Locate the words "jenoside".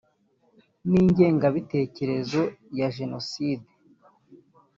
2.97-3.69